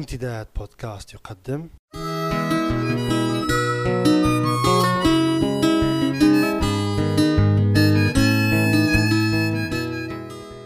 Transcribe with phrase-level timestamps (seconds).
[0.00, 1.68] امتداد بودكاست يقدم.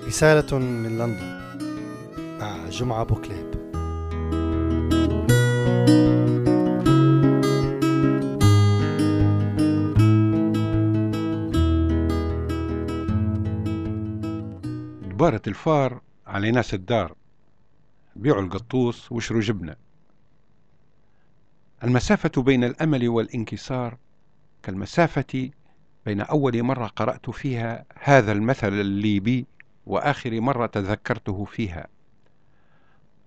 [0.07, 1.41] رسالة من لندن.
[2.41, 3.51] مع جمعة بوكليب
[15.11, 17.24] دبارة الفار على ناس الدار.
[18.17, 19.77] بيعوا القطوس واشروا جبنة.
[21.85, 23.97] المسافة بين الأمل والانكسار
[24.63, 25.51] كالمسافة
[26.07, 29.47] بين أول مرة قرأت فيها هذا المثل الليبي
[29.87, 31.87] وآخر مرة تذكرته فيها.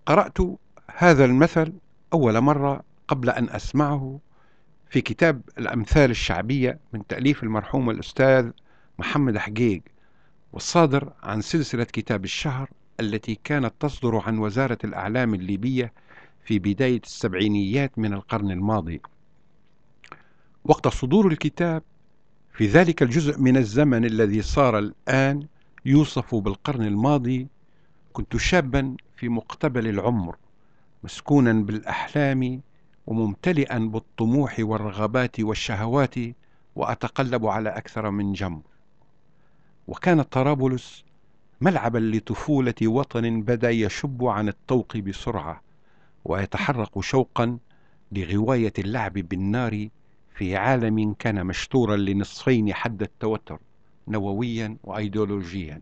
[0.05, 0.37] قرأت
[0.95, 1.73] هذا المثل
[2.13, 4.19] أول مرة قبل أن أسمعه
[4.89, 8.51] في كتاب الأمثال الشعبية من تأليف المرحوم الأستاذ
[8.99, 9.81] محمد حقيق
[10.53, 12.69] والصادر عن سلسلة كتاب الشهر
[12.99, 15.93] التي كانت تصدر عن وزارة الأعلام الليبية
[16.43, 19.01] في بداية السبعينيات من القرن الماضي.
[20.65, 21.83] وقت صدور الكتاب
[22.53, 25.47] في ذلك الجزء من الزمن الذي صار الآن
[25.85, 27.47] يوصف بالقرن الماضي
[28.13, 30.35] كنت شابا في مقتبل العمر
[31.03, 32.61] مسكونا بالأحلام
[33.07, 36.15] وممتلئا بالطموح والرغبات والشهوات
[36.75, 38.61] وأتقلب على أكثر من جمر
[39.87, 41.03] وكانت طرابلس
[41.61, 45.61] ملعبا لطفولة وطن بدأ يشب عن الطوق بسرعة
[46.25, 47.57] ويتحرق شوقا
[48.11, 49.87] لغواية اللعب بالنار
[50.35, 53.59] في عالم كان مشطورا لنصفين حد التوتر
[54.07, 55.81] نوويا وأيديولوجيا.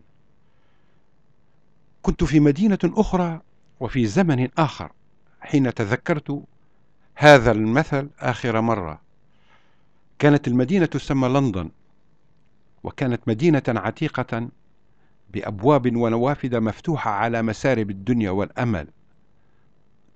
[2.02, 3.40] كنت في مدينة أخرى
[3.80, 4.92] وفي زمن آخر
[5.40, 6.42] حين تذكرت
[7.14, 9.00] هذا المثل آخر مرة.
[10.18, 11.70] كانت المدينة تسمى لندن
[12.84, 14.48] وكانت مدينة عتيقة
[15.30, 18.88] بأبواب ونوافذ مفتوحة على مسارب الدنيا والأمل.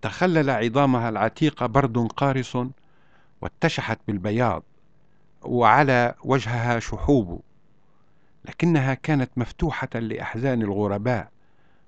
[0.02, 2.58] تخلل عظامها العتيقة برد قارس
[3.40, 4.62] واتشحت بالبياض
[5.42, 7.40] وعلى وجهها شحوب
[8.44, 11.28] لكنها كانت مفتوحة لأحزان الغرباء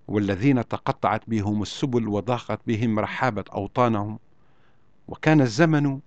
[0.09, 4.19] والذين تقطعت بهم السبل وضاقت بهم رحابة أوطانهم.
[5.09, 6.01] وكان الزمن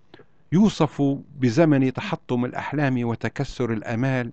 [0.52, 1.02] يوصف
[1.40, 4.32] بزمن تحطم الأحلام وتكسر الأمال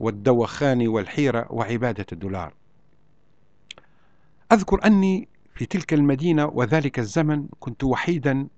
[0.00, 2.54] والدوخان والحيرة وعبادة الدولار.
[4.52, 8.48] أذكر أني في تلك المدينة وذلك الزمن كنت وحيدا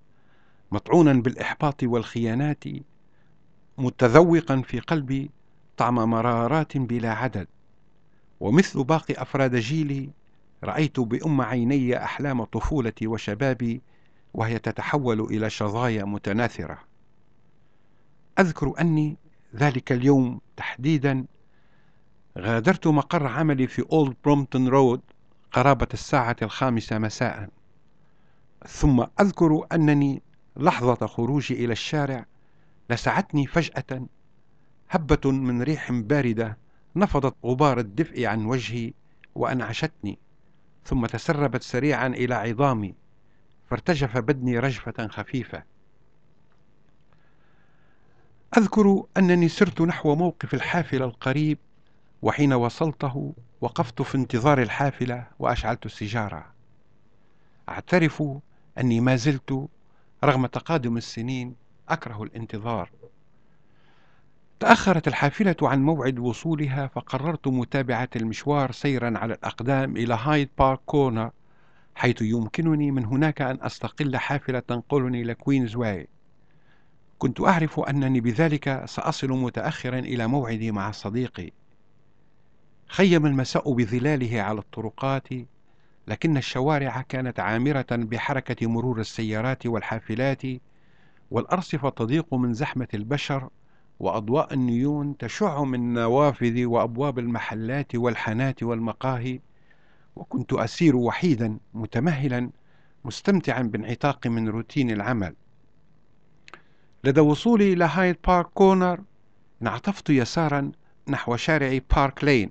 [0.73, 2.65] مطعونا بالإحباط والخيانات
[3.79, 5.31] متذوقا في قلبي
[5.77, 7.47] طعم مرارات بلا عدد.
[8.41, 10.11] ومثل باقي أفراد جيلي
[10.65, 13.83] رأيت بأم عيني أحلام طفولتي وشبابي
[14.35, 16.79] وهي تتحول إلى شظايا متناثرة.
[18.39, 19.17] أذكر أني
[19.57, 21.25] ذلك اليوم تحديدا.
[22.39, 25.01] غادرت مقر عملي في أولد برومتون رود
[25.53, 27.49] قرابة الساعة الخامسة مساء.
[28.67, 30.23] ثم أذكر أنني
[30.57, 32.27] لحظة خروجي إلى الشارع
[32.91, 34.07] لسعتني فجأة.
[34.91, 36.59] هبة من ريح باردة
[36.97, 38.93] نفضت غبار الدفء عن وجهي
[39.35, 40.19] وأنعشتني.
[40.85, 42.95] ثم تسربت سريعا إلى عظامي
[43.71, 45.70] فارتجف بدني رجفة خفيفة.
[48.59, 51.59] أذكر أنني سرت نحو موقف الحافلة القريب
[52.23, 56.47] وحين وصلته وقفت في انتظار الحافلة وأشعلت السيجارة.
[57.69, 58.23] أعترف
[58.79, 59.69] أني ما زلت
[60.25, 61.55] رغم تقادم السنين
[61.89, 62.91] أكره الانتظار.
[64.61, 71.31] تأخرت الحافلة عن موعد وصولها فقررت متابعة المشوار سيرا على الأقدام إلى هايد بارك كورنر
[71.95, 76.09] حيث يمكنني من هناك أن أستقل حافلة تنقلني إلى كوينز واي
[77.21, 81.51] كنت أعرف أنني بذلك سأصل متأخرا إلى موعدي مع صديقي.
[82.87, 85.29] خيم المساء بظلاله على الطرقات
[86.09, 90.43] لكن الشوارع كانت عامرة بحركة مرور السيارات والحافلات
[91.31, 93.49] والأرصفة تضيق من زحمة البشر
[93.99, 99.41] وأضواء النيون تشع من نوافذ وأبواب المحلات والحانات والمقاهي.
[100.17, 102.51] وكنت أسير وحيدا متمهلا
[103.05, 105.35] مستمتعا بانعتاق من روتين العمل.
[107.05, 109.01] لدى وصولي إلى هايد بارك كورنر
[109.63, 110.73] انعطفت يسارا
[111.09, 112.51] نحو شارع بارك لين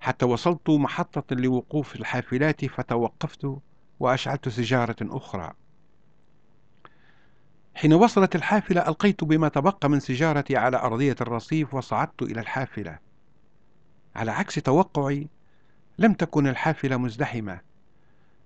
[0.00, 3.56] حتى وصلت محطة لوقوف الحافلات فتوقفت
[4.00, 5.52] وأشعلت سيجارة أخرى.
[7.74, 12.98] حين وصلت الحافلة ألقيت بما تبقى من سيجارتي على أرضية الرصيف وصعدت إلى الحافلة.
[14.16, 15.28] على عكس توقعي
[15.98, 17.60] لم تكن الحافلة مزدحمة.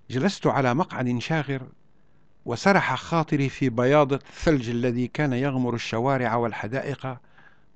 [0.09, 1.67] جلست على مقعد شاغر
[2.45, 7.17] وسرح خاطري في بياض الثلج الذي كان يغمر الشوارع والحدائق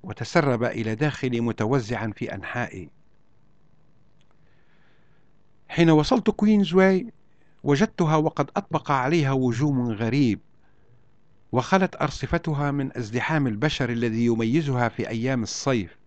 [0.02, 2.90] وتسرب إلى داخلي متوزعا في أنحائي.
[5.68, 7.12] حين وصلت كوينز واي
[7.62, 10.40] وجدتها وقد أطبق عليها وجوم غريب
[11.52, 15.98] وخلت أرصفتها من ازدحام البشر الذي يميزها في أيام الصيف.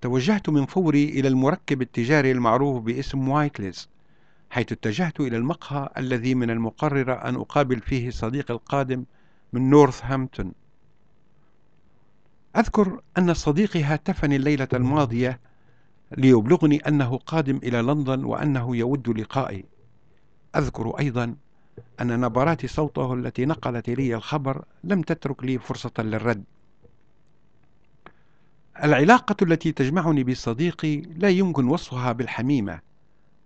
[0.00, 3.88] توجهت من فوري إلى المركب التجاري المعروف باسم وايتليز
[4.50, 9.04] حيث اتجهت إلى المقهى الذي من المقرر أن أقابل فيه صديقي القادم
[9.52, 10.52] من نورثهامبتون.
[12.56, 15.40] أذكر أن صديقي هاتفني الليلة الماضية
[16.16, 19.64] ليبلغني أنه قادم إلى لندن وأنه يود لقائي.
[20.56, 21.36] أذكر أيضا
[22.00, 26.44] أن نبرات صوته التي نقلت لي الخبر لم تترك لي فرصة للرد.
[28.84, 32.80] العلاقة التي تجمعني بصديقي لا يمكن وصفها بالحميمة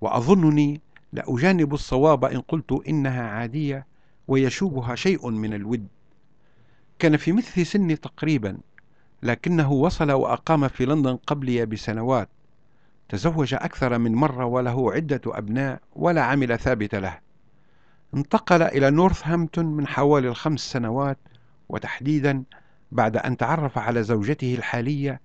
[0.01, 0.81] وأظنني
[1.13, 3.87] لأجانب الصواب إن قلت إنها عادية
[4.29, 5.87] ويشوبها شيء من الود.
[6.99, 8.59] كان في مثل سني تقريبا
[9.23, 12.29] لكنه وصل وأقام في لندن قبلي بسنوات.
[13.09, 17.19] تزوج أكثر من مرة وله عدة أبناء ولا عمل ثابت له.
[18.15, 21.19] انتقل إلى نورثهامبتون من حوالي الخمس سنوات
[21.69, 22.43] وتحديدا
[22.93, 25.21] بعد أن تعرف على زوجته الحالية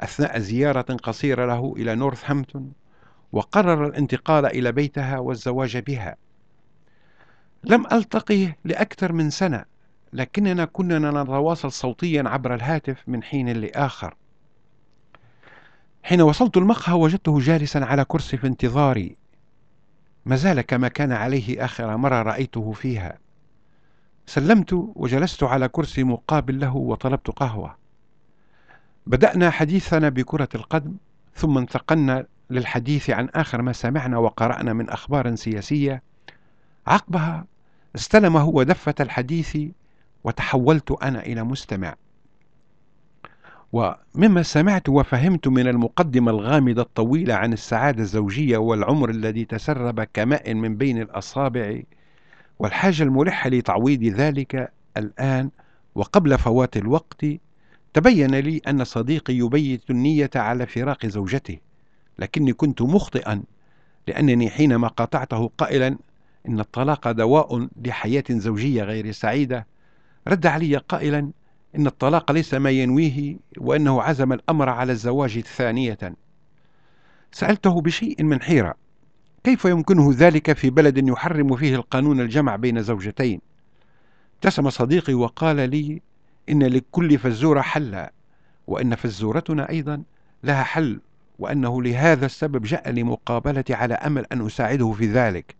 [0.00, 2.72] أثناء زيارة قصيرة له إلى نورثهامبتون.
[3.34, 6.16] وقرر الانتقال إلى بيتها والزواج بها.
[7.64, 9.64] لم ألتقيه لأكثر من سنة
[10.12, 14.16] لكننا كنا نتواصل صوتيا عبر الهاتف من حين لآخر.
[16.02, 19.16] حين وصلت المقهى وجدته جالسا على كرسي في انتظاري.
[20.26, 23.18] ما زال كما كان عليه آخر مرة رأيته فيها.
[24.26, 27.76] سلمت وجلست على كرسي مقابل له وطلبت قهوة.
[29.06, 30.94] بدأنا حديثنا بكرة القدم
[31.34, 36.02] ثم انتقلنا للحديث عن آخر ما سمعنا وقرأنا من أخبار سياسية
[36.86, 37.46] عقبها
[37.94, 39.58] استلم هو دفة الحديث
[40.24, 41.94] وتحولت أنا إلى مستمع.
[43.72, 50.76] ومما سمعت وفهمت من المقدمة الغامضة الطويلة عن السعادة الزوجية والعمر الذي تسرب كماء من
[50.76, 51.80] بين الأصابع
[52.58, 55.50] والحاجة الملحة لتعويض ذلك الآن
[55.94, 57.26] وقبل فوات الوقت
[57.94, 61.58] تبين لي أن صديقي يبيت النية على فراق زوجته.
[62.18, 63.42] لكني كنت مخطئا
[64.08, 65.98] لأنني حينما قاطعته قائلا
[66.48, 69.66] إن الطلاق دواء لحياة زوجية غير سعيدة
[70.28, 71.30] رد علي قائلا
[71.76, 75.98] إن الطلاق ليس ما ينويه وأنه عزم الأمر على الزواج ثانية.
[77.32, 78.74] سألته بشيء من حيرة
[79.44, 83.40] كيف يمكنه ذلك في بلد يحرم فيه القانون الجمع بين زوجتين؟
[84.34, 86.02] ابتسم صديقي وقال لي
[86.48, 88.12] إن لكل فزورة حلا
[88.66, 90.02] وإن فزورتنا أيضا
[90.44, 91.00] لها حل.
[91.38, 95.54] وأنه لهذا السبب جاء لمقابلتي على أمل أن أساعده في ذلك.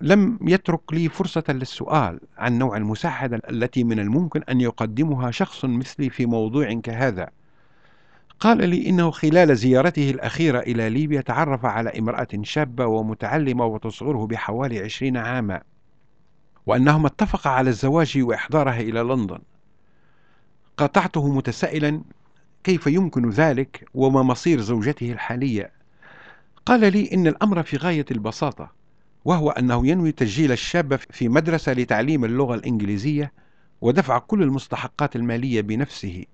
[0.00, 6.10] لم يترك لي فرصة للسؤال عن نوع المساعدة التي من الممكن أن يقدمها شخص مثلي
[6.10, 7.28] في موضوع كهذا.
[8.40, 14.78] قال لي إنه خلال زيارته الأخيرة إلى ليبيا تعرف على امرأة شابة ومتعلمة وتصغره بحوالي
[14.80, 15.62] عشرين عاما
[16.66, 19.38] وأنهما اتفقا على الزواج وإحضارها إلى لندن.
[20.76, 22.00] قاطعته متسائلا
[22.68, 25.72] كيف يمكن ذلك وما مصير زوجته الحالية؟
[26.66, 28.72] قال لي إن الأمر في غاية البساطة
[29.24, 33.32] وهو أنه ينوي تسجيل الشاب في مدرسة لتعليم اللغة الإنجليزية
[33.80, 36.24] ودفع كل المستحقات المالية بنفسه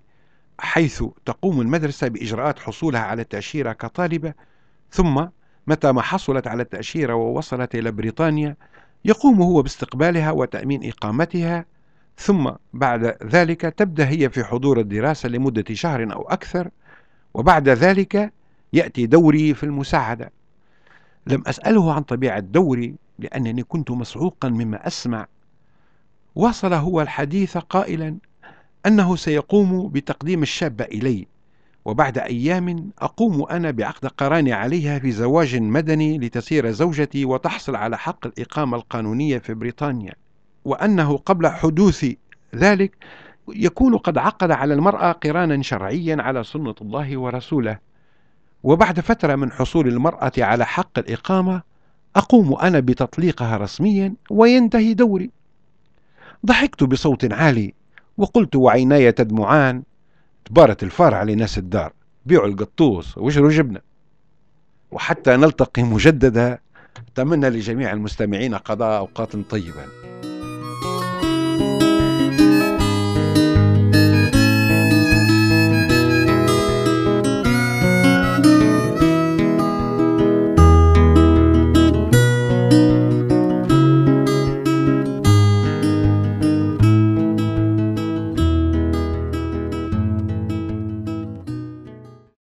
[0.59, 4.33] حيث تقوم المدرسة بإجراءات حصولها على التأشيرة كطالبة
[4.91, 5.25] ثم
[5.67, 8.55] متى ما حصلت على التأشيرة ووصلت إلى بريطانيا
[9.05, 11.65] يقوم هو باستقبالها وتأمين إقامتها
[12.17, 16.69] ثم بعد ذلك تبدأ هي في حضور الدراسة لمدة شهر أو أكثر
[17.33, 18.33] وبعد ذلك
[18.73, 20.31] يأتي دوري في المساعدة.
[21.27, 25.27] لم أسأله عن طبيعة دوري لأنني كنت مصعوقا مما أسمع.
[26.35, 28.17] واصل هو الحديث قائلا
[28.85, 31.27] أنه سيقوم بتقديم الشابة إلي
[31.85, 38.27] وبعد أيام أقوم أنا بعقد قراني عليها في زواج مدني لتصير زوجتي وتحصل على حق
[38.27, 40.13] الإقامة القانونية في بريطانيا.
[40.65, 42.05] وأنه قبل حدوث
[42.55, 42.95] ذلك
[43.47, 47.77] يكون قد عقد على المرأة قرانا شرعيا على سنة الله ورسوله.
[48.63, 51.61] وبعد فترة من حصول المرأة على حق الإقامة
[52.15, 55.31] أقوم أنا بتطليقها رسميا وينتهي دوري.
[56.45, 57.73] ضحكت بصوت عالي
[58.17, 59.83] وقلت وعيناي تدمعان.
[60.45, 61.93] تبارت الفار على ناس الدار
[62.25, 63.79] بيعوا القطوس واشروا جبنة.
[64.91, 66.59] وحتى نلتقي مجددا
[67.07, 70.14] أتمنى لجميع المستمعين قضاء أوقات طيبة.